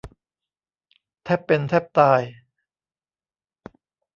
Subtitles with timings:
[1.23, 2.21] แทบเป็นแทบตาย